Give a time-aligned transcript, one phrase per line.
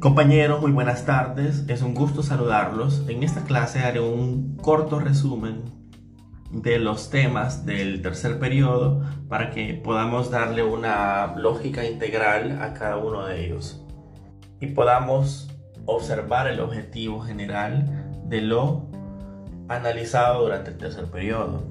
[0.00, 1.64] Compañeros, muy buenas tardes.
[1.66, 3.02] Es un gusto saludarlos.
[3.08, 5.64] En esta clase haré un corto resumen
[6.52, 12.96] de los temas del tercer periodo para que podamos darle una lógica integral a cada
[12.96, 13.84] uno de ellos
[14.60, 15.50] y podamos
[15.84, 18.86] observar el objetivo general de lo
[19.68, 21.64] analizado durante el tercer periodo.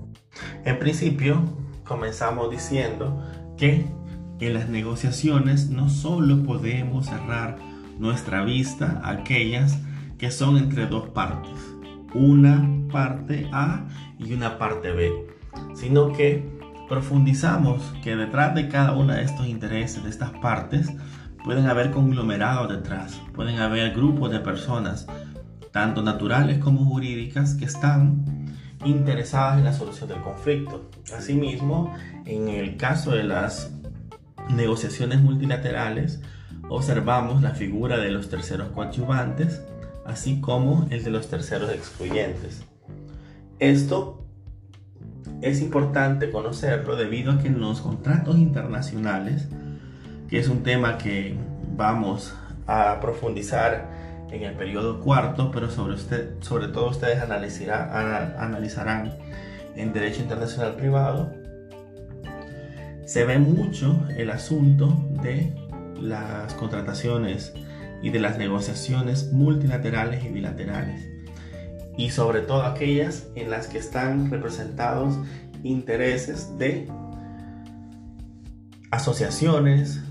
[0.65, 1.45] En principio,
[1.85, 3.23] comenzamos diciendo
[3.55, 3.85] que
[4.41, 9.79] en las negociaciones no solo podemos cerrar nuestra vista aquellas
[10.17, 11.53] que son entre dos partes,
[12.13, 13.85] una parte A
[14.17, 15.11] y una parte B,
[15.75, 16.57] sino que
[16.87, 20.89] profundizamos que detrás de cada una de estos intereses, de estas partes,
[21.43, 25.07] pueden haber conglomerados detrás, pueden haber grupos de personas,
[25.71, 28.25] tanto naturales como jurídicas, que están
[28.85, 30.89] interesadas en la solución del conflicto.
[31.15, 31.93] Asimismo,
[32.25, 33.71] en el caso de las
[34.49, 36.21] negociaciones multilaterales,
[36.69, 39.61] observamos la figura de los terceros coadyuvantes,
[40.05, 42.63] así como el de los terceros excluyentes.
[43.59, 44.25] Esto
[45.41, 49.47] es importante conocerlo debido a que en los contratos internacionales,
[50.29, 51.37] que es un tema que
[51.75, 52.33] vamos
[52.65, 53.89] a profundizar
[54.31, 59.13] en el periodo cuarto, pero sobre, usted, sobre todo ustedes analizarán
[59.75, 61.31] en Derecho Internacional Privado,
[63.05, 65.53] se ve mucho el asunto de
[66.01, 67.53] las contrataciones
[68.01, 71.07] y de las negociaciones multilaterales y bilaterales.
[71.97, 75.17] Y sobre todo aquellas en las que están representados
[75.63, 76.87] intereses de
[78.91, 80.01] asociaciones,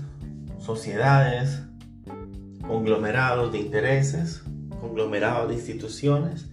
[0.59, 1.63] sociedades,
[2.67, 4.43] conglomerados de intereses,
[4.81, 6.49] conglomerados de instituciones,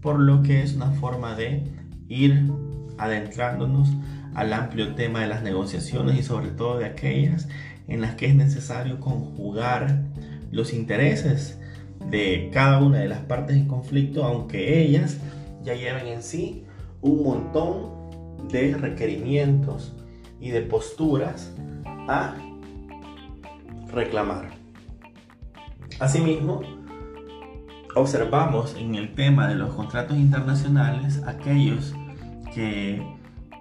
[0.00, 1.64] por lo que es una forma de
[2.08, 2.50] ir
[2.98, 3.88] adentrándonos
[4.34, 7.48] al amplio tema de las negociaciones y sobre todo de aquellas
[7.92, 10.04] en las que es necesario conjugar
[10.50, 11.60] los intereses
[12.10, 15.18] de cada una de las partes en conflicto, aunque ellas
[15.62, 16.64] ya lleven en sí
[17.02, 19.92] un montón de requerimientos
[20.40, 21.54] y de posturas
[22.08, 22.34] a
[23.92, 24.50] reclamar.
[26.00, 26.62] Asimismo,
[27.94, 31.94] observamos en el tema de los contratos internacionales aquellos
[32.54, 33.02] que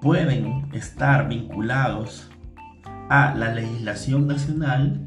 [0.02, 2.31] pueden estar vinculados
[3.12, 5.02] a la legislación nacional,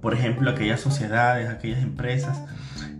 [0.00, 2.42] por ejemplo, aquellas sociedades, aquellas empresas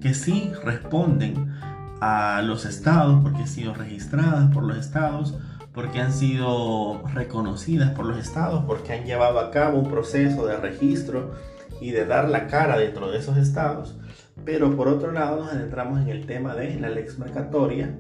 [0.01, 1.53] que sí responden
[2.01, 5.37] a los estados porque han sido registradas por los estados,
[5.75, 10.57] porque han sido reconocidas por los estados, porque han llevado a cabo un proceso de
[10.59, 11.35] registro
[11.81, 13.99] y de dar la cara dentro de esos estados.
[14.45, 17.93] Pero por otro lado nos adentramos en el tema de la lex mercatoria,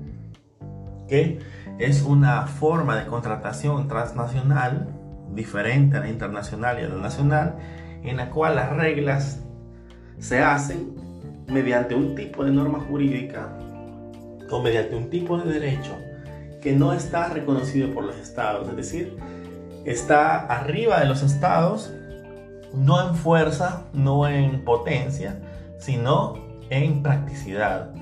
[1.08, 1.40] que
[1.80, 5.01] es una forma de contratación transnacional
[5.34, 7.56] diferente a la internacional y a la nacional,
[8.02, 9.40] en la cual las reglas
[10.18, 10.94] se hacen
[11.48, 13.56] mediante un tipo de norma jurídica
[14.50, 15.96] o mediante un tipo de derecho
[16.60, 19.16] que no está reconocido por los estados, es decir,
[19.84, 21.92] está arriba de los estados,
[22.72, 25.40] no en fuerza, no en potencia,
[25.78, 26.34] sino
[26.70, 27.92] en practicidad,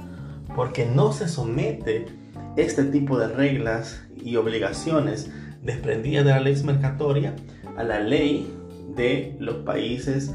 [0.55, 2.07] porque no se somete
[2.57, 5.31] este tipo de reglas y obligaciones
[5.63, 7.35] desprendida de la ley mercatoria
[7.77, 8.53] a la ley
[8.97, 10.33] de los países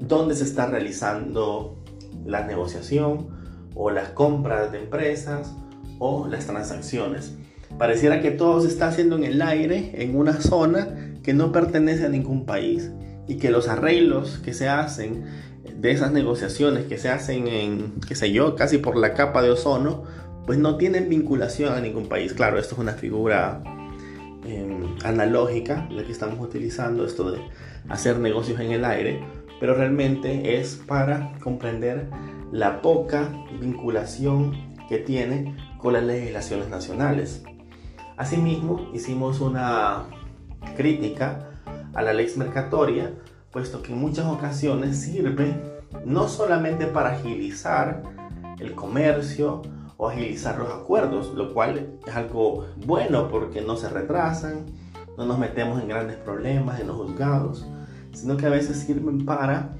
[0.00, 1.76] donde se está realizando
[2.24, 3.28] la negociación
[3.74, 5.54] o las compras de empresas
[5.98, 7.34] o las transacciones.
[7.78, 12.06] Pareciera que todo se está haciendo en el aire, en una zona que no pertenece
[12.06, 12.90] a ningún país
[13.26, 15.24] y que los arreglos que se hacen
[15.76, 19.50] de esas negociaciones que se hacen en, qué sé yo, casi por la capa de
[19.50, 20.04] ozono,
[20.46, 22.32] pues no tienen vinculación a ningún país.
[22.32, 23.62] Claro, esto es una figura
[24.48, 27.38] Em, analógica, la que estamos utilizando, esto de
[27.90, 29.22] hacer negocios en el aire,
[29.60, 32.08] pero realmente es para comprender
[32.50, 33.28] la poca
[33.60, 34.56] vinculación
[34.88, 37.42] que tiene con las legislaciones nacionales.
[38.16, 40.04] Asimismo, hicimos una
[40.78, 41.50] crítica
[41.92, 43.12] a la ley mercatoria,
[43.50, 45.54] puesto que en muchas ocasiones sirve
[46.06, 48.02] no solamente para agilizar
[48.58, 49.60] el comercio,
[49.98, 54.64] o agilizar los acuerdos, lo cual es algo bueno porque no se retrasan,
[55.18, 57.66] no nos metemos en grandes problemas en los juzgados,
[58.12, 59.74] sino que a veces sirven para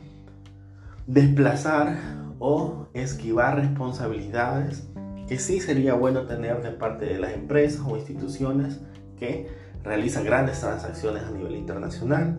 [1.07, 1.97] desplazar
[2.41, 4.89] o esquivar responsabilidades
[5.29, 8.81] que sí sería bueno tener de parte de las empresas o instituciones
[9.19, 9.49] que
[9.85, 12.39] realizan grandes transacciones a nivel internacional,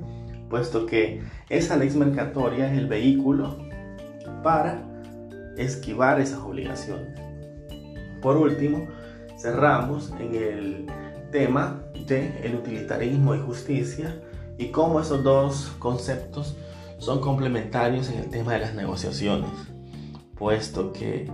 [0.49, 3.57] puesto que esa ley mercatoria es el vehículo
[4.43, 4.83] para
[5.55, 7.28] esquivar esas obligaciones.
[8.21, 8.87] Por último,
[9.37, 10.85] cerramos en el
[11.31, 14.21] tema de el utilitarismo y justicia
[14.57, 16.55] y cómo esos dos conceptos
[16.97, 19.51] son complementarios en el tema de las negociaciones,
[20.35, 21.29] puesto que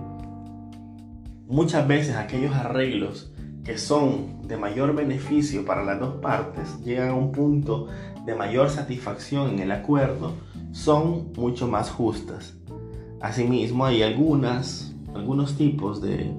[1.46, 3.32] muchas veces aquellos arreglos
[3.64, 7.88] que son de mayor beneficio para las dos partes llegan a un punto
[8.24, 10.34] de mayor satisfacción en el acuerdo,
[10.72, 12.54] son mucho más justas.
[13.20, 16.32] Asimismo, hay algunas, algunos tipos de,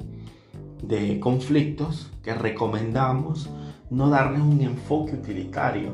[0.82, 3.50] de conflictos que recomendamos
[3.90, 5.94] no darles un enfoque utilitario,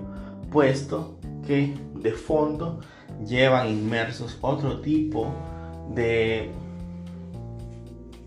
[0.52, 2.80] puesto que de fondo
[3.26, 5.34] llevan inmersos otro tipo
[5.94, 6.52] de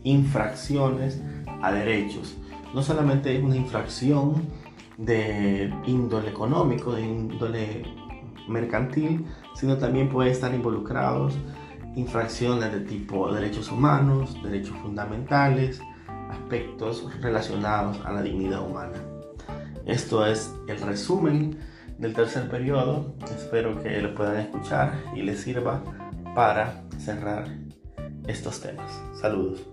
[0.04, 1.20] infracciones
[1.62, 2.36] a derechos.
[2.74, 4.34] No solamente es una infracción
[4.96, 7.82] de índole económico, de índole
[8.48, 11.34] mercantil, sino también puede estar involucrados
[11.96, 15.80] infracciones de tipo derechos humanos, derechos fundamentales,
[16.30, 18.96] aspectos relacionados a la dignidad humana.
[19.86, 21.58] Esto es el resumen
[21.98, 23.14] del tercer periodo.
[23.24, 25.82] Espero que lo puedan escuchar y les sirva
[26.34, 27.46] para cerrar
[28.26, 29.00] estos temas.
[29.20, 29.66] Saludos.